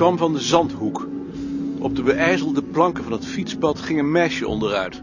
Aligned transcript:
kwam 0.00 0.18
van 0.18 0.32
de 0.32 0.40
zandhoek. 0.40 1.08
Op 1.78 1.96
de 1.96 2.02
beijzelde 2.02 2.62
planken 2.62 3.02
van 3.02 3.12
het 3.12 3.26
fietspad 3.26 3.80
ging 3.80 3.98
een 3.98 4.10
meisje 4.10 4.48
onderuit. 4.48 5.02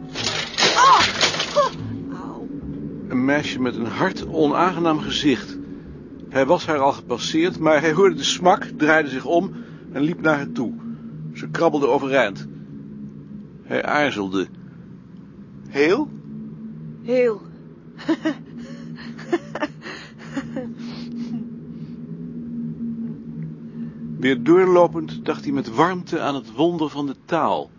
Een 3.07 3.25
meisje 3.25 3.61
met 3.61 3.75
een 3.75 3.85
hard, 3.85 4.27
onaangenaam 4.27 4.99
gezicht. 4.99 5.57
Hij 6.29 6.45
was 6.45 6.65
haar 6.65 6.77
al 6.77 6.91
gepasseerd, 6.91 7.59
maar 7.59 7.81
hij 7.81 7.93
hoorde 7.93 8.15
de 8.15 8.23
smak, 8.23 8.63
draaide 8.77 9.09
zich 9.09 9.25
om 9.25 9.51
en 9.91 10.01
liep 10.01 10.21
naar 10.21 10.35
haar 10.35 10.51
toe. 10.51 10.73
Ze 11.33 11.49
krabbelde 11.49 11.87
overeind. 11.87 12.47
Hij 13.63 13.83
aarzelde. 13.83 14.47
Heel? 15.67 16.09
Heel. 17.03 17.41
Weer 24.19 24.43
doorlopend 24.43 25.25
dacht 25.25 25.43
hij 25.43 25.53
met 25.53 25.75
warmte 25.75 26.19
aan 26.19 26.35
het 26.35 26.51
wonder 26.55 26.89
van 26.89 27.05
de 27.05 27.15
taal. 27.25 27.69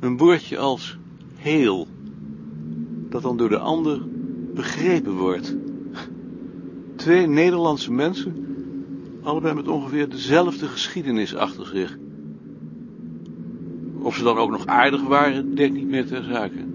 Een 0.00 0.16
woordje 0.16 0.58
als 0.58 0.98
heel, 1.36 1.86
dat 3.08 3.22
dan 3.22 3.36
door 3.36 3.48
de 3.48 3.58
ander 3.58 4.00
begrepen 4.54 5.16
wordt. 5.16 5.56
Twee 6.96 7.26
Nederlandse 7.26 7.92
mensen, 7.92 8.46
allebei 9.22 9.54
met 9.54 9.68
ongeveer 9.68 10.08
dezelfde 10.08 10.66
geschiedenis 10.66 11.34
achter 11.34 11.66
zich. 11.66 11.98
Of 13.98 14.16
ze 14.16 14.22
dan 14.22 14.36
ook 14.36 14.50
nog 14.50 14.66
aardig 14.66 15.02
waren, 15.02 15.54
deed 15.54 15.72
niet 15.72 15.88
meer 15.88 16.06
ter 16.06 16.22
zake. 16.22 16.66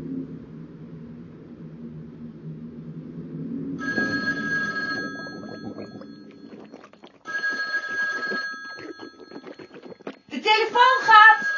De 10.28 10.40
telefoon 10.40 11.00
gaat! 11.02 11.52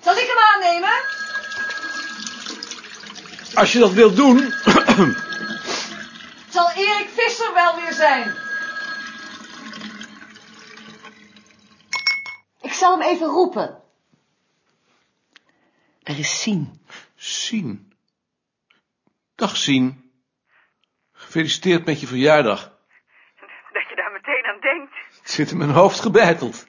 Zal 0.00 0.14
ik 0.14 0.26
hem 0.26 0.38
aannemen? 0.54 0.92
Als 3.54 3.63
je 3.74 3.80
dat 3.80 3.92
wilt 3.92 4.16
doen, 4.16 4.36
Zal 6.56 6.70
Erik 6.70 7.08
Visser 7.08 7.54
wel 7.54 7.80
weer 7.80 7.92
zijn? 7.92 8.34
Ik 12.60 12.72
zal 12.72 12.98
hem 12.98 13.08
even 13.08 13.26
roepen. 13.26 13.82
Er 16.02 16.18
is 16.18 16.40
Sien. 16.42 16.86
Sien. 17.14 17.92
Dag 19.34 19.56
Sien. 19.56 20.12
Gefeliciteerd 21.12 21.84
met 21.84 22.00
je 22.00 22.06
verjaardag. 22.06 22.78
Dat 23.72 23.88
je 23.88 23.94
daar 23.94 24.12
meteen 24.12 24.44
aan 24.44 24.60
denkt. 24.60 24.92
Het 25.20 25.30
zit 25.30 25.50
in 25.50 25.56
mijn 25.56 25.70
hoofd 25.70 26.00
gebeiteld. 26.00 26.68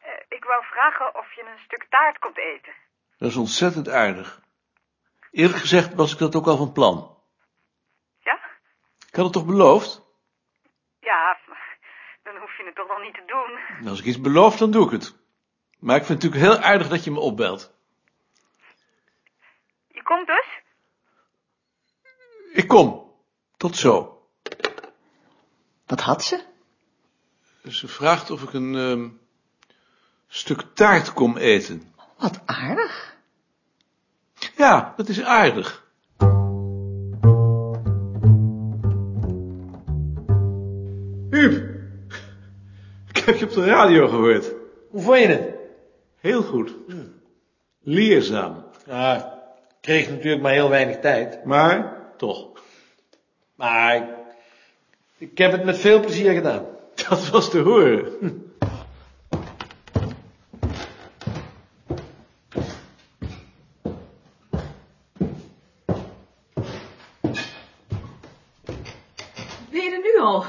Eh, 0.00 0.10
ik 0.28 0.44
wou 0.44 0.64
vragen 0.64 1.14
of 1.14 1.34
je 1.34 1.42
een 1.42 1.64
stuk 1.64 1.86
taart 1.90 2.18
komt 2.18 2.38
eten. 2.38 2.72
Dat 3.18 3.30
is 3.30 3.36
ontzettend 3.36 3.88
aardig. 3.88 4.40
Eerlijk 5.30 5.58
gezegd 5.58 5.94
was 5.94 6.12
ik 6.12 6.18
dat 6.18 6.34
ook 6.34 6.46
al 6.46 6.56
van 6.56 6.72
plan. 6.72 7.16
Ja? 8.18 8.40
Ik 9.08 9.14
had 9.14 9.24
het 9.24 9.32
toch 9.32 9.46
beloofd? 9.46 10.02
Ja, 11.00 11.38
maar 11.46 11.78
dan 12.22 12.36
hoef 12.36 12.56
je 12.56 12.64
het 12.64 12.74
toch 12.74 12.88
nog 12.88 13.00
niet 13.00 13.14
te 13.14 13.24
doen. 13.26 13.78
En 13.78 13.88
als 13.88 13.98
ik 13.98 14.04
iets 14.04 14.20
beloof, 14.20 14.56
dan 14.56 14.70
doe 14.70 14.84
ik 14.84 14.90
het. 14.90 15.18
Maar 15.78 15.96
ik 15.96 16.04
vind 16.04 16.22
het 16.22 16.32
natuurlijk 16.32 16.60
heel 16.62 16.70
aardig 16.70 16.88
dat 16.88 17.04
je 17.04 17.10
me 17.10 17.20
opbelt. 17.20 17.74
Je 19.88 20.02
komt 20.02 20.26
dus? 20.26 20.46
Ik 22.52 22.68
kom. 22.68 23.12
Tot 23.56 23.76
zo. 23.76 24.22
Wat 25.86 26.00
had 26.00 26.24
ze? 26.24 26.44
Ze 27.68 27.88
vraagt 27.88 28.30
of 28.30 28.42
ik 28.42 28.52
een 28.52 28.74
ehm, 28.74 29.08
stuk 30.28 30.62
taart 30.74 31.12
kom 31.12 31.36
eten. 31.36 31.94
Wat 32.16 32.40
aardig. 32.46 33.18
Ja, 34.60 34.92
dat 34.96 35.08
is 35.08 35.22
aardig. 35.22 35.84
Huub, 41.30 41.64
ik 43.08 43.16
heb 43.24 43.36
je 43.36 43.44
op 43.44 43.52
de 43.52 43.64
radio 43.64 44.08
gehoord. 44.08 44.52
Hoe 44.90 45.02
vond 45.02 45.18
je 45.18 45.26
het? 45.26 45.54
Heel 46.20 46.42
goed. 46.42 46.74
Leerzaam. 47.82 48.64
Ja, 48.86 49.16
ik 49.16 49.24
kreeg 49.80 50.10
natuurlijk 50.10 50.42
maar 50.42 50.52
heel 50.52 50.68
weinig 50.68 50.98
tijd. 50.98 51.44
Maar 51.44 51.96
toch, 52.16 52.48
Maar 53.54 53.96
ik, 53.96 54.04
ik 55.18 55.38
heb 55.38 55.52
het 55.52 55.64
met 55.64 55.78
veel 55.78 56.00
plezier 56.00 56.32
gedaan. 56.32 56.64
dat 57.08 57.28
was 57.28 57.50
te 57.50 57.58
horen. 57.58 58.12
Ben 69.70 69.82
je 69.82 69.90
er 69.90 70.00
nu 70.02 70.09
al? 70.20 70.44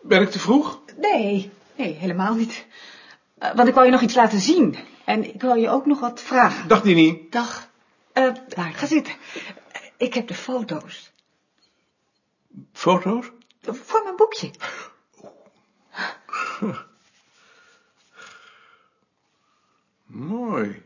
Ben 0.00 0.22
ik 0.22 0.30
te 0.30 0.38
vroeg? 0.38 0.80
Nee, 0.96 1.50
nee, 1.76 1.92
helemaal 1.92 2.34
niet. 2.34 2.66
Eh, 3.38 3.54
want 3.54 3.68
ik 3.68 3.74
wou 3.74 3.86
je 3.86 3.92
nog 3.92 4.00
iets 4.00 4.14
laten 4.14 4.40
zien. 4.40 4.76
En 5.04 5.34
ik 5.34 5.42
wou 5.42 5.58
je 5.58 5.70
ook 5.70 5.86
nog 5.86 6.00
wat 6.00 6.20
vragen. 6.20 6.68
Dag 6.68 6.82
Dini. 6.82 7.26
Dag. 7.30 7.68
Eh, 8.12 8.32
ga 8.54 8.86
zitten. 8.86 9.14
Ik 9.96 10.14
heb 10.14 10.28
de 10.28 10.34
foto's. 10.34 11.12
Foto's? 12.72 13.30
Voor 13.62 14.02
mijn 14.02 14.16
boekje. 14.16 14.50
Mooi. 20.06 20.82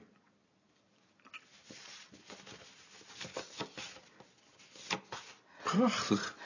Prachtig. 5.62 6.36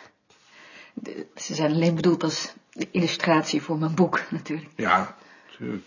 Ze 1.42 1.54
zijn 1.54 1.72
alleen 1.72 1.94
bedoeld 1.94 2.22
als 2.22 2.52
illustratie 2.90 3.62
voor 3.62 3.78
mijn 3.78 3.94
boek, 3.94 4.24
natuurlijk. 4.30 4.70
Ja, 4.76 5.16
natuurlijk. 5.50 5.84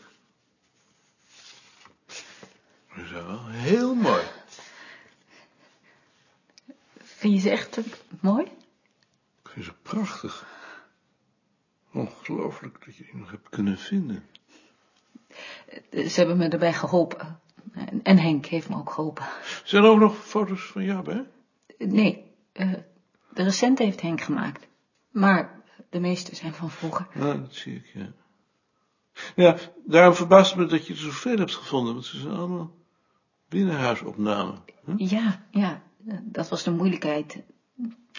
Ze 2.95 3.07
zijn 3.07 3.25
wel 3.25 3.47
heel 3.47 3.95
mooi. 3.95 4.23
Vind 6.97 7.33
je 7.33 7.39
ze 7.39 7.49
echt 7.49 7.77
eh, 7.77 7.83
mooi? 8.19 8.43
Ik 9.43 9.49
vind 9.49 9.65
ze 9.65 9.73
prachtig. 9.81 10.45
Ongelooflijk 11.91 12.85
dat 12.85 12.95
je 12.95 13.03
die 13.03 13.15
nog 13.15 13.31
hebt 13.31 13.49
kunnen 13.49 13.77
vinden. 13.77 14.23
Eh, 15.89 16.07
Ze 16.07 16.19
hebben 16.19 16.37
me 16.37 16.47
erbij 16.47 16.73
geholpen. 16.73 17.39
En, 17.73 18.03
en 18.03 18.17
Henk 18.17 18.45
heeft 18.45 18.69
me 18.69 18.75
ook 18.75 18.91
geholpen. 18.91 19.25
Zijn 19.63 19.83
er 19.83 19.89
ook 19.89 19.99
nog 19.99 20.25
foto's 20.25 20.61
van 20.61 20.83
jou 20.83 21.03
bij? 21.03 21.25
Nee, 21.77 22.31
eh, 22.51 22.73
de 23.29 23.43
recente 23.43 23.83
heeft 23.83 24.01
Henk 24.01 24.21
gemaakt. 24.21 24.67
Maar 25.15 25.61
de 25.89 25.99
meeste 25.99 26.35
zijn 26.35 26.53
van 26.53 26.71
vroeger. 26.71 27.07
Ja, 27.13 27.33
dat 27.33 27.53
zie 27.53 27.75
ik, 27.75 27.85
ja. 27.93 28.11
Ja, 29.35 29.57
daarom 29.85 30.13
verbaast 30.13 30.51
het 30.51 30.59
me 30.59 30.65
dat 30.65 30.87
je 30.87 30.93
er 30.93 30.99
zoveel 30.99 31.37
hebt 31.37 31.55
gevonden, 31.55 31.93
want 31.93 32.05
ze 32.05 32.19
zijn 32.19 32.33
allemaal 32.33 32.71
binnenhuisopnamen. 33.49 34.63
Ja, 34.97 35.45
ja, 35.51 35.81
dat 36.23 36.49
was 36.49 36.63
de 36.63 36.71
moeilijkheid. 36.71 37.37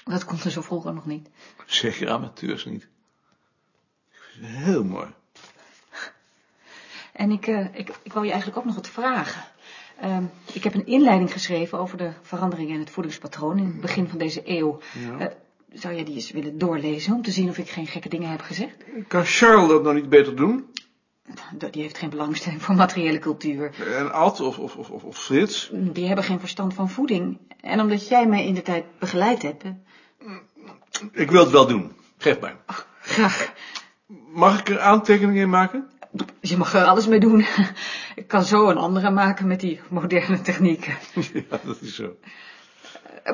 Dat 0.05 0.25
kon 0.25 0.39
er 0.45 0.51
zo 0.51 0.61
vroeger 0.61 0.95
nog 0.95 1.07
niet. 1.07 1.29
Zeker 1.67 2.11
amateurs 2.11 2.65
niet. 2.65 2.83
Ik 2.83 4.19
vind 4.19 4.47
ze 4.47 4.53
heel 4.53 4.85
mooi. 4.85 5.09
En 7.13 7.31
ik, 7.31 7.47
eh, 7.47 7.75
ik, 7.75 7.99
ik 8.03 8.13
wou 8.13 8.25
je 8.25 8.31
eigenlijk 8.31 8.61
ook 8.61 8.67
nog 8.67 8.75
wat 8.75 8.89
vragen. 8.89 9.45
Ehm, 10.01 10.25
ik 10.53 10.65
heb 10.65 10.75
een 10.75 10.87
inleiding 10.87 11.33
geschreven 11.33 11.79
over 11.79 11.99
de 11.99 12.13
veranderingen 12.23 12.75
in 12.75 12.81
het 12.81 12.91
voedingspatroon 12.91 13.59
in 13.59 13.67
het 13.67 13.81
begin 13.81 14.09
van 14.09 14.19
deze 14.19 14.43
eeuw. 14.45 14.81
Ja. 14.95 15.19
Eh, 15.19 15.35
zou 15.73 15.95
jij 15.95 16.05
die 16.05 16.15
eens 16.15 16.31
willen 16.31 16.59
doorlezen 16.59 17.15
om 17.15 17.23
te 17.23 17.31
zien 17.31 17.49
of 17.49 17.59
ik 17.59 17.69
geen 17.69 17.87
gekke 17.87 18.09
dingen 18.09 18.31
heb 18.31 18.41
gezegd? 18.41 18.77
Kan 19.09 19.25
Charles 19.25 19.69
dat 19.69 19.83
nou 19.83 19.95
niet 19.95 20.09
beter 20.09 20.37
doen? 20.37 20.65
Die 21.71 21.83
heeft 21.83 21.99
geen 21.99 22.11
belangstelling 22.11 22.63
voor 22.63 22.75
materiële 22.75 23.19
cultuur. 23.19 23.75
En 23.97 24.13
Ad 24.13 24.41
of, 24.41 24.59
of, 24.59 24.77
of, 24.77 24.91
of- 25.03 25.19
Frits? 25.19 25.71
Die 25.73 26.07
hebben 26.07 26.25
geen 26.25 26.41
verstand 26.41 26.75
van 26.75 26.91
voeding. 26.91 27.39
En 27.61 27.81
omdat 27.81 28.09
jij 28.09 28.27
mij 28.27 28.47
in 28.47 28.55
de 28.55 28.63
tijd 28.63 28.85
begeleid 28.99 29.43
hebt, 29.43 29.65
Ik 31.13 31.31
wil 31.31 31.41
het 31.41 31.51
wel 31.51 31.67
doen. 31.67 31.93
Geef 32.19 32.41
maar. 32.41 32.57
graag. 33.01 33.53
Mag 34.33 34.61
ik 34.61 34.69
er 34.69 34.81
aantekeningen 34.81 35.43
in 35.43 35.51
maken? 35.51 35.91
Je 36.41 36.57
mag 36.57 36.75
er 36.75 36.85
alles 36.85 37.07
mee 37.07 37.21
doen. 37.21 37.45
Ik 38.15 38.29
kan 38.29 38.45
zo 38.45 38.69
een 38.69 38.77
andere 38.77 39.11
maken 39.11 39.47
met 39.47 39.61
die 39.61 39.81
moderne 39.91 40.41
technieken. 40.41 40.95
ja, 41.51 41.61
dat 41.65 41.81
is 41.81 41.95
zo. 41.95 42.17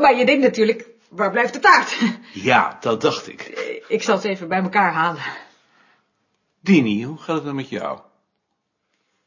Maar 0.00 0.16
je 0.16 0.26
denkt 0.26 0.42
natuurlijk, 0.42 0.88
waar 1.12 1.30
blijft 1.30 1.52
de 1.52 1.60
taart? 1.60 1.98
Ja, 2.32 2.76
dat 2.80 3.00
dacht 3.00 3.28
ik. 3.28 3.42
Ik 3.88 4.02
zal 4.02 4.14
het 4.14 4.24
even 4.24 4.48
bij 4.48 4.62
elkaar 4.62 4.92
halen. 4.92 5.22
Dini, 6.60 7.04
hoe 7.04 7.18
gaat 7.18 7.34
het 7.34 7.44
nou 7.44 7.56
met 7.56 7.68
jou? 7.68 8.00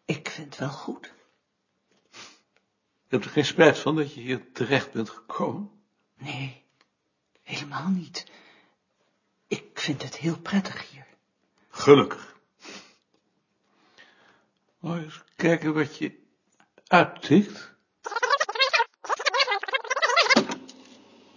Ik 0.06 0.30
vind 0.30 0.50
het 0.50 0.58
wel 0.58 0.70
goed. 0.70 1.14
Je 3.08 3.12
hebt 3.22 3.26
er 3.26 3.32
geen 3.32 3.46
spijt 3.46 3.80
van 3.80 3.96
dat 3.96 4.14
je 4.14 4.22
hier 4.22 4.52
terecht 4.52 4.92
bent 4.92 5.10
gekomen? 5.10 5.70
Nee, 6.18 6.64
helemaal 7.44 7.88
niet. 7.88 8.26
vind 9.80 10.04
het 10.04 10.18
heel 10.18 10.38
prettig 10.38 10.90
hier. 10.92 11.06
Gelukkig. 11.70 12.36
Je 14.80 14.98
eens 14.98 15.24
kijken 15.36 15.74
wat 15.74 15.98
je 15.98 16.20
uittikt. 16.88 17.75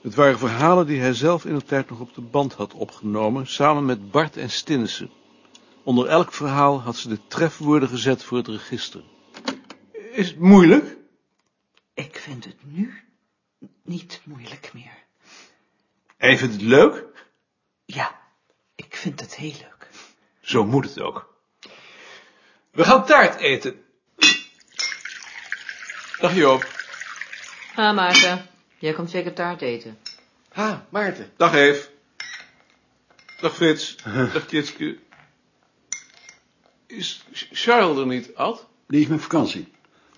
Het 0.03 0.15
waren 0.15 0.39
verhalen 0.39 0.87
die 0.87 1.01
hij 1.01 1.15
zelf 1.15 1.45
in 1.45 1.55
de 1.55 1.65
tijd 1.65 1.91
nog 1.91 2.01
op 2.01 2.15
de 2.15 2.21
band 2.21 2.53
had 2.53 2.75
opgenomen, 2.75 3.47
samen 3.47 3.85
met 3.85 4.11
Bart 4.11 4.37
en 4.37 4.51
Stinnissen. 4.51 5.11
Onder 5.83 6.07
elk 6.07 6.33
verhaal 6.33 6.81
had 6.81 6.97
ze 6.97 7.09
de 7.09 7.27
trefwoorden 7.27 7.89
gezet 7.89 8.25
voor 8.25 8.39
het 8.39 8.49
register. 8.49 9.03
Is 10.13 10.29
het 10.29 10.39
moeilijk? 10.39 10.97
Ik 11.95 12.19
vind 12.19 12.45
het 12.45 12.57
nu 12.63 13.03
niet 13.83 14.21
moeilijk 14.25 14.71
meer. 14.75 14.97
Hij 16.17 16.39
vindt 16.39 16.55
het 16.55 16.63
leuk? 16.63 17.05
Ja, 17.85 18.21
ik 18.75 18.97
vind 18.97 19.21
het 19.21 19.37
heel 19.37 19.53
leuk. 19.53 19.89
Zo 20.41 20.65
moet 20.65 20.85
het 20.85 21.01
ook. 21.01 21.35
We 22.71 22.85
gaan 22.85 23.07
taart 23.07 23.41
eten. 23.41 23.85
Dag 26.21 26.35
Joop. 26.35 26.67
Ha, 27.75 27.93
Maarten. 27.93 28.49
Jij 28.79 28.93
komt 28.93 29.11
zeker 29.11 29.33
taart 29.33 29.61
eten. 29.63 29.99
Ha, 30.53 30.87
Maarten. 30.89 31.33
Dag 31.37 31.55
Eve. 31.55 31.89
Dag 33.41 33.55
Frits. 33.55 33.97
Dag 34.33 34.47
Kitske. 34.47 34.99
Is 36.87 37.25
Charles 37.53 37.99
er 37.99 38.07
niet, 38.07 38.35
Ad? 38.35 38.67
Die 38.87 39.01
is 39.01 39.07
met 39.07 39.21
vakantie. 39.23 39.73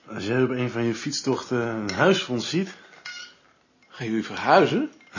Als 0.06 0.26
jij 0.26 0.42
op 0.42 0.50
een 0.50 0.70
van 0.70 0.84
je 0.84 0.94
fietstochten 0.94 1.58
een 1.68 1.90
huis 1.90 2.22
voor 2.22 2.34
ons 2.34 2.48
ziet... 2.48 2.68
Gaan 3.88 4.06
jullie 4.06 4.24
verhuizen? 4.24 4.92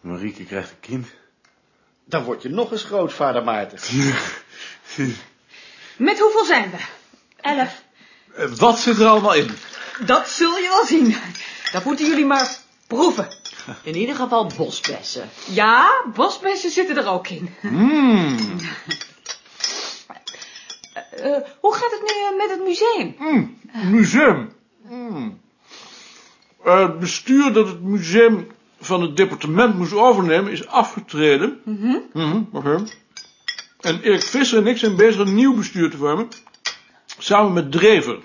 Marieke 0.00 0.44
krijgt 0.44 0.70
een 0.70 0.80
kind. 0.80 1.06
Dan 2.04 2.24
word 2.24 2.42
je 2.42 2.48
nog 2.48 2.72
eens 2.72 2.82
grootvader, 2.84 3.44
Maarten. 3.44 3.78
Met 5.96 6.18
hoeveel 6.18 6.44
zijn 6.44 6.70
we? 6.70 6.76
Elf. 7.36 7.82
Eh, 8.34 8.46
Wat 8.50 8.78
zit 8.78 8.98
er 8.98 9.06
allemaal 9.06 9.34
in? 9.34 9.50
Dat 10.06 10.28
zul 10.28 10.56
je 10.56 10.68
wel 10.68 10.84
zien. 10.86 11.16
Dat 11.72 11.84
moeten 11.84 12.06
jullie 12.06 12.26
maar 12.26 12.56
proeven. 12.86 13.28
In 13.82 13.96
ieder 13.96 14.14
geval 14.14 14.50
bosbessen. 14.56 15.28
Ja, 15.46 16.04
bosbessen 16.14 16.70
zitten 16.70 16.96
er 16.96 17.08
ook 17.08 17.28
in. 17.28 17.54
Eh, 21.12 21.36
hoe 21.60 21.74
gaat 21.74 21.90
het 21.90 22.00
nu 22.00 22.20
eh, 22.20 22.36
met 22.36 22.50
het 22.50 22.64
museum? 22.64 23.14
Mm, 23.18 23.58
museum. 23.90 24.52
Mm. 24.88 25.40
Eh, 26.64 26.80
het 26.80 26.98
bestuur 26.98 27.52
dat 27.52 27.66
het 27.66 27.82
museum 27.82 28.50
van 28.80 29.02
het 29.02 29.16
departement 29.16 29.74
moest 29.78 29.92
overnemen 29.92 30.52
is 30.52 30.66
afgetreden. 30.66 31.60
Mhm, 31.64 32.42
oké. 32.52 32.84
En 33.80 34.00
Erik 34.02 34.22
Visser 34.22 34.58
en 34.58 34.66
ik 34.66 34.78
zijn 34.78 34.96
bezig 34.96 35.20
een 35.20 35.34
nieuw 35.34 35.54
bestuur 35.54 35.90
te 35.90 35.96
vormen. 35.96 36.28
Samen 37.18 37.52
met 37.52 37.72
Drever. 37.72 38.18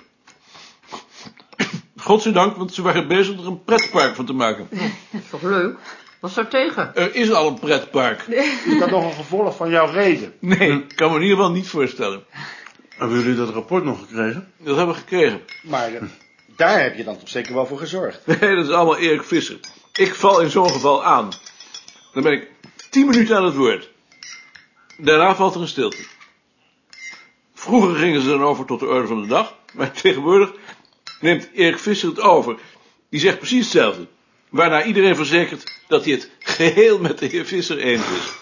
Godzijdank, 2.07 2.57
want 2.57 2.73
ze 2.73 2.81
waren 2.81 3.07
bezig 3.07 3.39
er 3.39 3.47
een 3.47 3.63
pretpark 3.63 4.15
van 4.15 4.25
te 4.25 4.33
maken. 4.33 4.69
Toch 5.29 5.41
leuk? 5.41 5.77
Wat 6.19 6.29
is 6.29 6.37
er 6.37 6.47
tegen? 6.47 6.95
Er 6.95 7.15
is 7.15 7.31
al 7.31 7.47
een 7.47 7.59
pretpark. 7.59 8.21
Is 8.21 8.79
dat 8.79 8.89
nog 8.89 9.03
een 9.03 9.13
gevolg 9.13 9.55
van 9.55 9.69
jouw 9.69 9.91
reden? 9.91 10.33
Nee, 10.39 10.71
ik 10.71 10.95
kan 10.95 11.09
me 11.09 11.15
in 11.15 11.21
ieder 11.21 11.37
geval 11.37 11.51
niet 11.51 11.67
voorstellen. 11.67 12.23
Hebben 12.89 13.19
jullie 13.19 13.35
dat 13.35 13.49
rapport 13.49 13.83
nog 13.83 13.99
gekregen? 13.99 14.51
Dat 14.57 14.75
hebben 14.75 14.95
we 14.95 15.01
gekregen. 15.01 15.41
Maar 15.63 15.93
eh, 15.93 16.01
daar 16.55 16.81
heb 16.81 16.97
je 16.97 17.03
dan 17.03 17.17
toch 17.17 17.29
zeker 17.29 17.53
wel 17.53 17.65
voor 17.65 17.77
gezorgd? 17.77 18.25
Nee, 18.25 18.55
dat 18.55 18.65
is 18.65 18.71
allemaal 18.71 18.97
Erik 18.97 19.23
Visser. 19.23 19.59
Ik 19.93 20.15
val 20.15 20.41
in 20.41 20.49
zo'n 20.49 20.69
geval 20.69 21.03
aan. 21.03 21.29
Dan 22.13 22.23
ben 22.23 22.31
ik 22.31 22.51
tien 22.89 23.07
minuten 23.07 23.37
aan 23.37 23.45
het 23.45 23.55
woord. 23.55 23.89
Daarna 24.97 25.35
valt 25.35 25.55
er 25.55 25.61
een 25.61 25.67
stilte. 25.67 26.05
Vroeger 27.53 27.95
gingen 27.95 28.21
ze 28.21 28.27
dan 28.27 28.43
over 28.43 28.65
tot 28.65 28.79
de 28.79 28.87
orde 28.87 29.07
van 29.07 29.21
de 29.21 29.27
dag, 29.27 29.55
maar 29.73 29.91
tegenwoordig 29.91 30.51
neemt 31.19 31.49
Erik 31.53 31.79
Visser 31.79 32.09
het 32.09 32.19
over. 32.19 32.59
Die 33.09 33.19
zegt 33.19 33.37
precies 33.37 33.63
hetzelfde. 33.63 34.07
Waarna 34.49 34.83
iedereen 34.83 35.15
verzekert 35.15 35.81
dat 35.87 36.03
hij 36.03 36.13
het 36.13 36.29
geheel 36.39 36.99
met 36.99 37.17
de 37.17 37.25
heer 37.25 37.45
Visser 37.45 37.77
eens 37.77 38.01
is. 38.09 38.33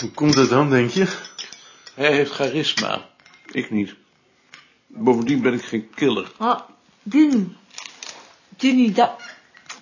Hoe 0.00 0.10
komt 0.10 0.34
het 0.34 0.48
dan, 0.48 0.70
denk 0.70 0.90
je? 0.90 1.06
Hij 1.94 2.12
heeft 2.12 2.30
charisma. 2.32 3.08
Ik 3.52 3.70
niet. 3.70 3.94
Bovendien 4.86 5.42
ben 5.42 5.52
ik 5.52 5.62
geen 5.64 5.90
killer. 5.94 6.32
Ah, 6.36 6.60
Dini. 7.02 7.56
Dini, 8.56 8.92
dat... 8.92 9.10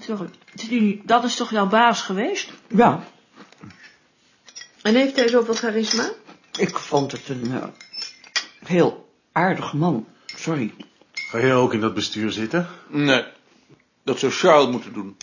Sorry. 0.00 0.28
Dini, 0.54 1.02
dat 1.04 1.24
is 1.24 1.36
toch 1.36 1.50
jouw 1.50 1.66
baas 1.66 2.02
geweest? 2.02 2.50
Ja, 2.68 3.04
En 4.82 4.94
heeft 4.94 5.16
hij 5.16 5.28
zoveel 5.28 5.54
charisma? 5.54 6.10
ik 6.58 6.78
vond 6.78 7.12
het 7.12 7.28
een 7.28 7.52
eh, 7.52 7.64
heel 8.64 9.08
aardig 9.32 9.72
man. 9.72 10.06
Sorry. 10.26 10.74
Ga 11.28 11.40
jij 11.40 11.54
ook 11.54 11.72
in 11.72 11.80
dat 11.80 11.94
bestuur 11.94 12.32
zitten? 12.32 12.68
Nee, 12.88 13.24
dat 14.04 14.18
zou 14.18 14.32
Charles 14.32 14.70
moeten 14.70 14.92
doen. 14.92 15.16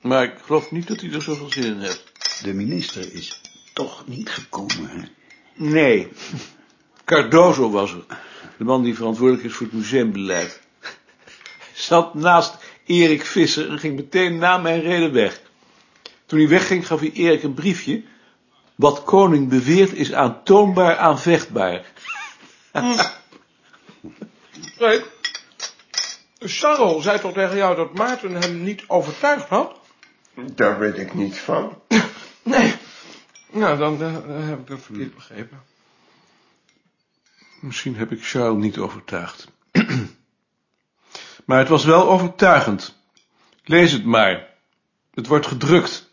Maar 0.00 0.24
ik 0.24 0.34
geloof 0.44 0.70
niet 0.70 0.88
dat 0.88 1.00
hij 1.00 1.12
er 1.12 1.22
zoveel 1.22 1.50
zin 1.50 1.64
in 1.64 1.80
heeft. 1.80 2.12
De 2.42 2.52
minister 2.54 3.12
is 3.12 3.40
toch 3.72 4.06
niet 4.06 4.30
gekomen, 4.30 4.88
hè? 4.88 5.00
Nee. 5.54 6.08
Cardozo 7.04 7.70
was 7.70 7.92
er. 7.92 8.04
De 8.56 8.64
man 8.64 8.82
die 8.82 8.94
verantwoordelijk 8.94 9.44
is 9.44 9.52
voor 9.52 9.66
het 9.66 9.74
museumbeleid. 9.74 10.60
Hij 10.80 10.90
zat 11.72 12.14
naast 12.14 12.56
Erik 12.86 13.24
Visser 13.24 13.70
en 13.70 13.78
ging 13.78 13.96
meteen 13.96 14.38
na 14.38 14.58
mijn 14.58 14.80
reden 14.80 15.12
weg. 15.12 15.40
Toen 16.26 16.38
hij 16.38 16.48
wegging 16.48 16.86
gaf 16.86 17.00
hij 17.00 17.12
Erik 17.12 17.42
een 17.42 17.54
briefje. 17.54 18.02
Wat 18.74 19.04
koning 19.04 19.48
beweert 19.48 19.92
is 19.92 20.12
aantoonbaar 20.12 20.96
aanvechtbaar. 20.96 21.92
Kijk, 24.78 25.06
Charles 26.44 27.02
zei 27.02 27.18
toch 27.18 27.32
tegen 27.32 27.56
jou 27.56 27.76
dat 27.76 27.94
Maarten 27.94 28.34
hem 28.34 28.62
niet 28.62 28.84
overtuigd 28.86 29.48
had? 29.48 29.80
Daar 30.34 30.78
weet 30.78 30.98
ik 30.98 31.14
niet 31.14 31.38
van. 31.38 31.78
Nee. 32.44 32.74
Nou, 33.50 33.78
dan 33.78 34.02
eh, 34.02 34.16
eh, 34.16 34.48
heb 34.48 34.58
ik 34.58 34.66
dat 34.66 34.80
verkeerd 34.80 35.14
begrepen. 35.14 35.62
Misschien 37.60 37.96
heb 37.96 38.12
ik 38.12 38.24
Charles 38.24 38.62
niet 38.62 38.78
overtuigd. 38.78 39.48
maar 41.46 41.58
het 41.58 41.68
was 41.68 41.84
wel 41.84 42.10
overtuigend. 42.10 42.98
Lees 43.64 43.92
het 43.92 44.04
maar. 44.04 44.48
Het 45.14 45.26
wordt 45.26 45.46
gedrukt. 45.46 46.10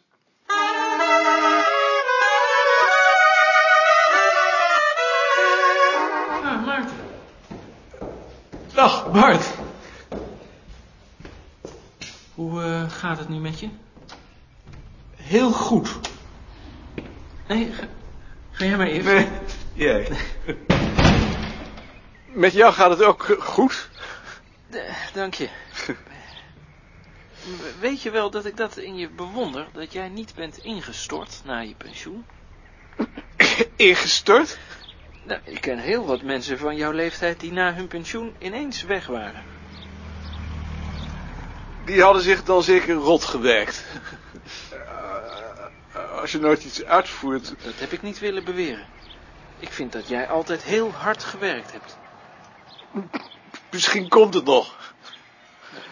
Ah, 6.44 6.66
Maarten. 6.66 6.98
Dag, 8.74 9.12
Bart. 9.12 9.54
Hoe 12.34 12.64
eh, 12.64 12.90
gaat 13.20 13.28
het 13.28 13.38
nu 13.38 13.44
met 13.44 13.60
je? 13.60 13.70
Heel 15.16 15.52
goed. 15.52 16.00
Nee, 17.48 17.72
ga, 17.72 17.88
ga 18.52 18.66
jij 18.66 18.78
maar 18.78 18.88
eerst. 18.88 19.06
Nee, 19.06 19.28
jij. 19.74 20.08
Met 22.26 22.54
jou 22.54 22.74
gaat 22.74 22.90
het 22.90 23.04
ook 23.04 23.38
goed? 23.40 23.90
Dank 25.14 25.34
je. 25.34 25.50
Weet 27.80 28.02
je 28.02 28.12
wel 28.12 28.30
dat 28.30 28.46
ik 28.46 28.58
dat 28.58 28.78
in 28.78 28.96
je 28.96 29.10
bewonder, 29.10 29.68
dat 29.74 29.94
jij 29.94 30.10
niet 30.10 30.36
bent 30.36 30.58
ingestort 30.58 31.42
na 31.46 31.60
je 31.60 31.76
pensioen? 31.76 32.26
Ingestort? 33.76 34.58
Nou, 35.24 35.40
ik 35.44 35.62
ken 35.62 35.78
heel 35.78 36.06
wat 36.06 36.22
mensen 36.22 36.58
van 36.58 36.76
jouw 36.76 36.92
leeftijd 36.92 37.40
die 37.40 37.52
na 37.52 37.74
hun 37.74 37.88
pensioen 37.88 38.36
ineens 38.38 38.84
weg 38.84 39.08
waren. 39.08 39.59
Die 41.90 42.02
hadden 42.02 42.22
zich 42.22 42.44
dan 42.44 42.64
zeker 42.64 42.94
rot 42.94 43.24
gewerkt. 43.24 43.84
Als 46.22 46.32
je 46.32 46.40
nooit 46.40 46.64
iets 46.64 46.84
uitvoert... 46.84 47.54
Dat 47.64 47.74
heb 47.80 47.92
ik 47.92 48.02
niet 48.02 48.20
willen 48.20 48.44
beweren. 48.44 48.88
Ik 49.60 49.72
vind 49.72 49.92
dat 49.92 50.08
jij 50.08 50.28
altijd 50.28 50.64
heel 50.64 50.92
hard 50.92 51.24
gewerkt 51.24 51.72
hebt. 51.72 51.98
Misschien 53.72 54.10
komt 54.10 54.34
het 54.34 54.46
nog. 54.46 54.94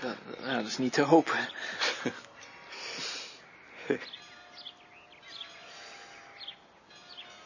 Dat, 0.02 0.16
ja, 0.40 0.56
dat 0.56 0.68
is 0.68 0.78
niet 0.78 0.94
te 0.94 1.02
hopen. 1.02 1.50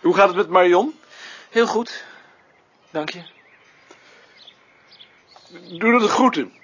Hoe 0.02 0.16
gaat 0.16 0.28
het 0.28 0.38
met 0.38 0.50
Marion? 0.50 1.00
Heel 1.50 1.68
goed. 1.68 2.06
Dank 2.90 3.10
je. 3.10 3.24
Doe 5.78 5.92
dat 5.92 6.02
de 6.02 6.08
groeten. 6.08 6.60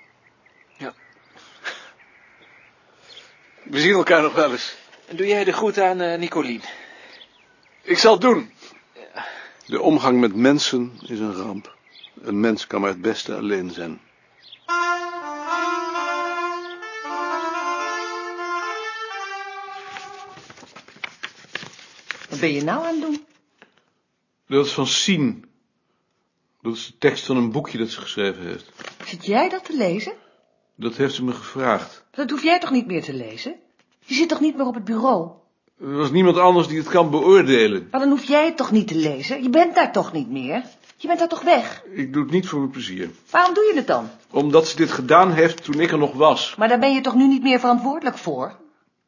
We 3.70 3.80
zien 3.80 3.94
elkaar 3.94 4.22
nog 4.22 4.34
wel 4.34 4.52
eens. 4.52 4.76
En 5.06 5.16
doe 5.16 5.28
jij 5.28 5.44
de 5.44 5.54
groet 5.54 5.80
aan 5.80 6.02
eh 6.02 6.20
Nicolien? 6.20 6.62
Ik 7.82 7.98
zal 7.98 8.12
het 8.12 8.22
doen. 8.22 8.52
De 9.66 9.82
omgang 9.82 10.20
met 10.20 10.36
mensen 10.36 11.00
is 11.08 11.20
een 11.20 11.34
ramp. 11.34 11.76
Een 12.22 12.40
mens 12.40 12.68
kan 12.68 12.82
maar 12.82 12.90
het 12.90 13.02
beste 13.02 13.36
alleen 13.36 13.72
zijn. 13.72 14.02
Wat 22.30 22.40
ben 22.40 22.54
je 22.54 22.64
nou 22.64 22.86
aan 22.86 22.94
het 22.94 23.02
doen? 23.02 23.26
Dat 24.48 24.66
is 24.66 24.72
van 24.72 24.88
Sien. 24.88 25.46
Dat 26.62 26.76
is 26.76 26.86
de 26.86 26.98
tekst 26.98 27.26
van 27.26 27.38
een 27.38 27.52
boekje 27.52 27.78
dat 27.78 27.90
ze 27.90 28.02
geschreven 28.02 28.46
heeft. 28.46 28.72
Zit 29.06 29.26
jij 29.26 29.50
dat 29.50 29.66
te 29.66 29.78
lezen? 29.78 30.14
Dat 30.80 30.96
heeft 30.96 31.14
ze 31.14 31.24
me 31.24 31.32
gevraagd. 31.32 32.06
Dat 32.12 32.30
hoef 32.30 32.44
jij 32.44 32.60
toch 32.60 32.72
niet 32.72 32.88
meer 32.88 33.04
te 33.04 33.14
lezen? 33.14 33.56
Je 34.00 34.14
zit 34.14 34.30
toch 34.30 34.40
niet 34.40 34.56
meer 34.58 34.66
op 34.66 34.74
het 34.74 34.84
bureau? 34.84 35.30
Er 35.80 35.96
was 35.96 36.12
niemand 36.12 36.38
anders 36.38 36.68
die 36.68 36.78
het 36.78 36.88
kan 36.88 37.10
beoordelen. 37.10 37.88
Maar 37.92 38.00
dan 38.00 38.10
hoef 38.10 38.24
jij 38.24 38.46
het 38.46 38.58
toch 38.58 38.72
niet 38.72 38.88
te 38.88 38.96
lezen? 38.96 39.44
Je 39.44 39.50
bent 39.50 39.76
daar 39.76 39.92
toch 39.92 40.14
niet 40.14 40.30
meer? 40.30 40.64
Je 40.98 41.08
bent 41.08 41.20
daar 41.20 41.28
toch 41.28 41.42
weg? 41.42 41.84
Ik 41.92 42.14
doe 42.14 42.24
het 42.24 42.32
niet 42.32 42.48
voor 42.48 42.60
mijn 42.60 42.72
plezier. 42.72 43.10
Waarom 43.30 43.54
doe 43.54 43.64
je 43.64 43.74
het 43.76 43.88
dan? 43.88 44.10
Omdat 44.32 44.68
ze 44.68 44.76
dit 44.76 44.92
gedaan 44.92 45.32
heeft 45.32 45.64
toen 45.64 45.80
ik 45.80 45.92
er 45.92 45.98
nog 45.98 46.14
was. 46.14 46.56
Maar 46.58 46.68
daar 46.68 46.80
ben 46.80 46.94
je 46.94 47.02
toch 47.02 47.16
nu 47.16 47.28
niet 47.28 47.44
meer 47.44 47.60
verantwoordelijk 47.60 48.18
voor? 48.18 48.56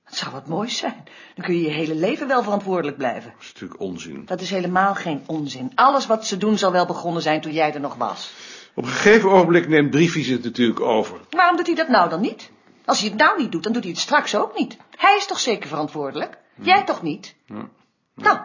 Het 0.03 0.17
zou 0.17 0.31
wat 0.31 0.47
moois 0.47 0.77
zijn. 0.77 1.03
Dan 1.35 1.45
kun 1.45 1.55
je 1.55 1.61
je 1.61 1.69
hele 1.69 1.95
leven 1.95 2.27
wel 2.27 2.43
verantwoordelijk 2.43 2.97
blijven. 2.97 3.31
Dat 3.31 3.41
is 3.41 3.53
natuurlijk 3.53 3.81
onzin. 3.81 4.25
Dat 4.25 4.41
is 4.41 4.49
helemaal 4.49 4.95
geen 4.95 5.23
onzin. 5.25 5.71
Alles 5.75 6.05
wat 6.05 6.25
ze 6.25 6.37
doen 6.37 6.57
zal 6.57 6.71
wel 6.71 6.85
begonnen 6.85 7.21
zijn 7.21 7.41
toen 7.41 7.53
jij 7.53 7.73
er 7.73 7.79
nog 7.79 7.95
was. 7.95 8.31
Op 8.79 8.85
een 8.85 8.91
gegeven 8.91 9.31
ogenblik 9.31 9.67
neemt 9.67 9.89
Briefjes 9.89 10.27
het 10.27 10.43
natuurlijk 10.43 10.79
over. 10.79 11.19
Waarom 11.29 11.55
doet 11.57 11.65
hij 11.65 11.75
dat 11.75 11.87
nou 11.87 12.09
dan 12.09 12.21
niet? 12.21 12.51
Als 12.85 12.99
hij 12.99 13.09
het 13.09 13.17
nou 13.17 13.41
niet 13.41 13.51
doet, 13.51 13.63
dan 13.63 13.73
doet 13.73 13.83
hij 13.83 13.91
het 13.91 14.01
straks 14.01 14.35
ook 14.35 14.57
niet. 14.57 14.77
Hij 14.97 15.15
is 15.17 15.25
toch 15.25 15.39
zeker 15.39 15.69
verantwoordelijk? 15.69 16.37
Jij 16.61 16.83
toch 16.83 17.01
niet? 17.01 17.35
Ja. 17.45 17.69
Nou, 18.15 18.39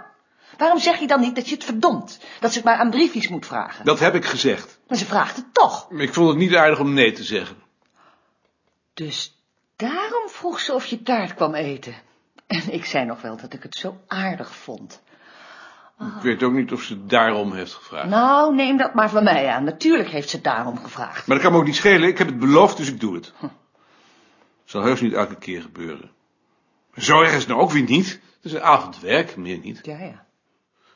waarom 0.59 0.79
zeg 0.79 0.99
je 0.99 1.07
dan 1.07 1.21
niet 1.21 1.35
dat 1.35 1.49
je 1.49 1.55
het 1.55 1.65
verdomt? 1.65 2.21
Dat 2.41 2.51
ze 2.51 2.57
het 2.57 2.67
maar 2.67 2.77
aan 2.77 2.91
briefjes 2.91 3.29
moet 3.29 3.47
vragen? 3.47 3.85
Dat 3.85 3.99
heb 3.99 4.15
ik 4.15 4.25
gezegd. 4.25 4.79
Maar 4.89 4.99
ze 4.99 5.07
vraagt 5.07 5.37
het 5.37 5.55
toch. 5.55 5.91
Ik 5.91 6.15
vond 6.15 6.29
het 6.29 6.39
niet 6.39 6.55
aardig 6.55 6.81
om 6.81 6.93
nee 6.93 7.13
te 7.13 7.25
zeggen. 7.25 7.57
Dus 8.95 9.37
daarom 9.77 10.29
vroeg 10.29 10.61
ze 10.61 10.73
of 10.73 10.87
je 10.87 11.03
taart 11.03 11.35
kwam 11.35 11.55
eten. 11.55 11.95
En 12.47 12.73
ik 12.73 12.85
zei 12.85 13.05
nog 13.05 13.21
wel 13.21 13.37
dat 13.37 13.53
ik 13.53 13.63
het 13.63 13.75
zo 13.75 14.01
aardig 14.07 14.55
vond. 14.55 15.03
Ik 15.99 16.23
weet 16.23 16.43
ook 16.43 16.53
niet 16.53 16.73
of 16.73 16.83
ze 16.83 16.93
het 16.93 17.11
daarom 17.11 17.53
heeft 17.53 17.75
gevraagd. 17.75 18.09
Nou, 18.09 18.55
neem 18.55 18.77
dat 18.77 18.95
maar 18.95 19.11
van 19.11 19.25
mij 19.25 19.49
aan. 19.49 19.65
Natuurlijk 19.65 20.09
heeft 20.09 20.29
ze 20.29 20.37
het 20.37 20.45
daarom 20.45 20.79
gevraagd. 20.79 21.27
Maar 21.27 21.37
dat 21.37 21.45
kan 21.45 21.55
me 21.55 21.59
ook 21.59 21.67
niet 21.67 21.77
schelen. 21.77 22.09
Ik 22.09 22.19
heb 22.19 22.27
het 22.27 22.39
beloofd, 22.39 22.77
dus 22.77 22.89
ik 22.89 23.01
doe 23.01 23.15
het. 23.15 23.33
Zal 24.65 24.83
heus 24.83 25.01
niet 25.01 25.13
elke 25.13 25.37
keer 25.37 25.63
gebeuren. 25.63 26.11
Zo 26.97 27.21
erg 27.21 27.33
is 27.33 27.39
het 27.39 27.49
nou 27.49 27.61
ook 27.61 27.71
weer 27.71 27.89
niet. 27.89 28.09
Het 28.11 28.45
is 28.45 28.53
een 28.53 28.63
avondwerk, 28.63 29.37
meer 29.37 29.59
niet. 29.59 29.81
Ja, 29.83 29.99
ja. 29.99 30.25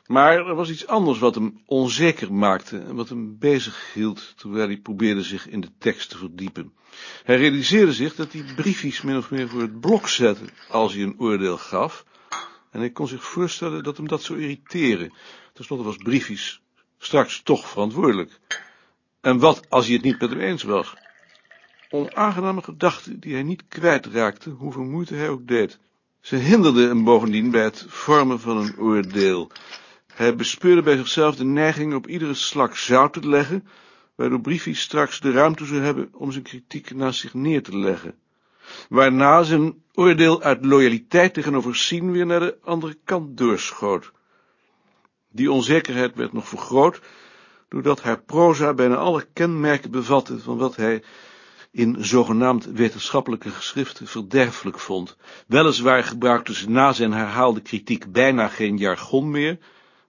Maar 0.05 0.47
er 0.47 0.55
was 0.55 0.69
iets 0.69 0.87
anders 0.87 1.19
wat 1.19 1.35
hem 1.35 1.61
onzeker 1.65 2.33
maakte 2.33 2.77
en 2.77 2.95
wat 2.95 3.09
hem 3.09 3.37
bezig 3.37 3.93
hield 3.93 4.33
terwijl 4.37 4.67
hij 4.67 4.77
probeerde 4.77 5.23
zich 5.23 5.47
in 5.47 5.61
de 5.61 5.71
tekst 5.77 6.09
te 6.09 6.17
verdiepen. 6.17 6.73
Hij 7.23 7.37
realiseerde 7.37 7.93
zich 7.93 8.15
dat 8.15 8.31
hij 8.31 8.43
briefjes 8.55 9.01
min 9.01 9.17
of 9.17 9.31
meer 9.31 9.49
voor 9.49 9.61
het 9.61 9.79
blok 9.79 10.07
zette 10.07 10.45
als 10.69 10.93
hij 10.93 11.03
een 11.03 11.19
oordeel 11.19 11.57
gaf. 11.57 12.05
En 12.71 12.79
hij 12.79 12.89
kon 12.89 13.07
zich 13.07 13.23
voorstellen 13.23 13.83
dat 13.83 13.97
hem 13.97 14.07
dat 14.07 14.23
zou 14.23 14.41
irriteren. 14.41 15.13
Ten 15.53 15.63
slotte 15.63 15.83
was 15.83 15.97
briefjes 15.97 16.61
straks 16.97 17.41
toch 17.43 17.69
verantwoordelijk. 17.69 18.39
En 19.21 19.39
wat 19.39 19.69
als 19.69 19.85
hij 19.85 19.95
het 19.95 20.03
niet 20.03 20.19
met 20.19 20.29
hem 20.29 20.39
eens 20.39 20.63
was? 20.63 20.93
Onaangename 21.89 22.61
gedachten 22.61 23.19
die 23.19 23.33
hij 23.33 23.43
niet 23.43 23.63
kwijtraakte, 23.67 24.49
hoeveel 24.49 24.83
moeite 24.83 25.15
hij 25.15 25.29
ook 25.29 25.47
deed. 25.47 25.79
Ze 26.21 26.35
hinderden 26.35 26.87
hem 26.87 27.03
bovendien 27.03 27.51
bij 27.51 27.63
het 27.63 27.85
vormen 27.87 28.39
van 28.39 28.57
een 28.57 28.77
oordeel. 28.77 29.51
Hij 30.13 30.35
bespeurde 30.35 30.81
bij 30.81 30.97
zichzelf 30.97 31.35
de 31.35 31.45
neiging 31.45 31.93
op 31.93 32.07
iedere 32.07 32.33
slak 32.33 32.75
zout 32.75 33.13
te 33.13 33.27
leggen, 33.27 33.67
waardoor 34.15 34.41
Briefjes 34.41 34.81
straks 34.81 35.19
de 35.19 35.31
ruimte 35.31 35.65
zou 35.65 35.81
hebben 35.81 36.09
om 36.13 36.31
zijn 36.31 36.43
kritiek 36.43 36.95
naast 36.95 37.19
zich 37.19 37.33
neer 37.33 37.63
te 37.63 37.77
leggen. 37.77 38.15
Waarna 38.89 39.43
zijn 39.43 39.83
oordeel 39.93 40.41
uit 40.41 40.65
loyaliteit 40.65 41.33
tegenover 41.33 41.75
Sien 41.75 42.11
weer 42.11 42.25
naar 42.25 42.39
de 42.39 42.57
andere 42.63 42.97
kant 43.03 43.37
doorschoot. 43.37 44.11
Die 45.31 45.51
onzekerheid 45.51 46.15
werd 46.15 46.33
nog 46.33 46.47
vergroot, 46.47 47.01
doordat 47.69 48.01
haar 48.01 48.21
proza 48.21 48.73
bijna 48.73 48.95
alle 48.95 49.27
kenmerken 49.33 49.91
bevatte 49.91 50.39
van 50.39 50.57
wat 50.57 50.75
hij 50.75 51.03
in 51.71 51.95
zogenaamd 51.99 52.65
wetenschappelijke 52.65 53.49
geschriften 53.49 54.07
verderfelijk 54.07 54.79
vond. 54.79 55.17
Weliswaar 55.47 56.03
gebruikte 56.03 56.53
ze 56.53 56.69
na 56.69 56.93
zijn 56.93 57.11
herhaalde 57.11 57.61
kritiek 57.61 58.11
bijna 58.11 58.47
geen 58.47 58.77
jargon 58.77 59.31
meer, 59.31 59.57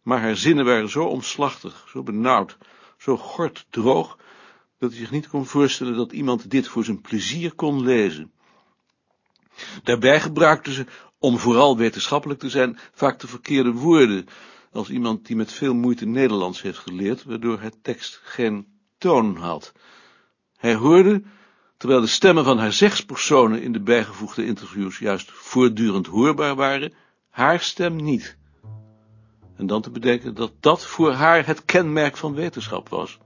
maar 0.02 0.20
haar 0.20 0.36
zinnen 0.36 0.64
waren 0.64 0.88
zo 0.88 1.04
omslachtig, 1.04 1.86
zo 1.88 2.02
benauwd, 2.02 2.58
zo 2.98 3.16
gort 3.16 3.66
droog, 3.70 4.18
dat 4.78 4.90
hij 4.90 4.98
zich 4.98 5.10
niet 5.10 5.28
kon 5.28 5.46
voorstellen 5.46 5.96
dat 5.96 6.12
iemand 6.12 6.50
dit 6.50 6.68
voor 6.68 6.84
zijn 6.84 7.00
plezier 7.00 7.54
kon 7.54 7.82
lezen. 7.82 8.32
Daarbij 9.82 10.20
gebruikte 10.20 10.72
ze, 10.72 10.86
om 11.18 11.38
vooral 11.38 11.76
wetenschappelijk 11.76 12.40
te 12.40 12.50
zijn, 12.50 12.78
vaak 12.92 13.20
de 13.20 13.26
verkeerde 13.26 13.72
woorden, 13.72 14.26
als 14.72 14.90
iemand 14.90 15.26
die 15.26 15.36
met 15.36 15.52
veel 15.52 15.74
moeite 15.74 16.06
Nederlands 16.06 16.62
heeft 16.62 16.78
geleerd, 16.78 17.24
waardoor 17.24 17.60
het 17.60 17.76
tekst 17.82 18.20
geen 18.22 18.66
toon 18.98 19.36
had. 19.36 19.72
Hij 20.56 20.74
hoorde, 20.74 21.22
terwijl 21.76 22.00
de 22.00 22.06
stemmen 22.06 22.44
van 22.44 22.58
haar 22.58 22.72
zegspersonen 22.72 23.62
in 23.62 23.72
de 23.72 23.80
bijgevoegde 23.80 24.46
interviews 24.46 24.98
juist 24.98 25.30
voortdurend 25.30 26.06
hoorbaar 26.06 26.54
waren, 26.54 26.92
haar 27.30 27.60
stem 27.60 27.96
niet. 27.96 28.36
En 29.56 29.66
dan 29.66 29.82
te 29.82 29.90
bedenken 29.90 30.34
dat 30.34 30.52
dat 30.60 30.86
voor 30.86 31.12
haar 31.12 31.46
het 31.46 31.64
kenmerk 31.64 32.16
van 32.16 32.34
wetenschap 32.34 32.88
was. 32.88 33.18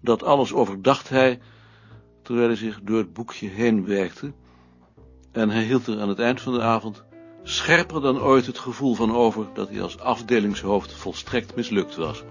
Dat 0.00 0.22
alles 0.22 0.52
overdacht 0.52 1.08
hij, 1.08 1.40
terwijl 2.28 2.48
hij 2.48 2.56
zich 2.56 2.80
door 2.82 2.98
het 2.98 3.12
boekje 3.12 3.48
heen 3.48 3.86
werkte, 3.86 4.32
en 5.32 5.50
hij 5.50 5.62
hield 5.62 5.86
er 5.86 6.00
aan 6.00 6.08
het 6.08 6.18
eind 6.18 6.40
van 6.40 6.52
de 6.52 6.62
avond 6.62 7.02
scherper 7.42 8.00
dan 8.00 8.20
ooit 8.20 8.46
het 8.46 8.58
gevoel 8.58 8.94
van 8.94 9.14
over 9.14 9.46
dat 9.54 9.68
hij 9.68 9.82
als 9.82 9.98
afdelingshoofd 9.98 10.92
volstrekt 10.92 11.56
mislukt 11.56 11.96
was. 11.96 12.22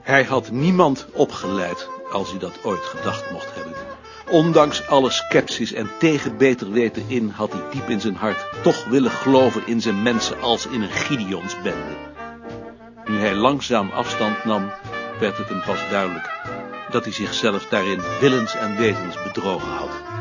Hij 0.00 0.24
had 0.24 0.50
niemand 0.50 1.06
opgeleid, 1.12 1.88
als 2.12 2.30
hij 2.30 2.38
dat 2.38 2.64
ooit 2.64 2.80
gedacht 2.80 3.30
mocht 3.30 3.54
hebben. 3.54 3.74
Ondanks 4.30 4.86
alle 4.86 5.10
sceptisch 5.10 5.72
en 5.72 5.90
tegen 5.98 6.36
beter 6.36 6.70
weten 6.70 7.04
in, 7.06 7.28
had 7.28 7.52
hij 7.52 7.62
diep 7.70 7.88
in 7.88 8.00
zijn 8.00 8.16
hart 8.16 8.62
toch 8.62 8.84
willen 8.84 9.10
geloven 9.10 9.66
in 9.66 9.80
zijn 9.80 10.02
mensen 10.02 10.40
als 10.40 10.66
in 10.66 10.82
een 10.82 10.90
Gideonsbende. 10.90 11.96
Nu 13.04 13.18
hij 13.18 13.34
langzaam 13.34 13.90
afstand 13.90 14.44
nam, 14.44 14.70
werd 15.20 15.38
het 15.38 15.48
hem 15.48 15.62
pas 15.62 15.88
duidelijk 15.90 16.59
dat 16.92 17.04
hij 17.04 17.12
zichzelf 17.12 17.66
daarin 17.66 18.00
willens 18.20 18.54
en 18.54 18.76
wetens 18.76 19.22
bedrogen 19.22 19.68
had. 19.68 20.19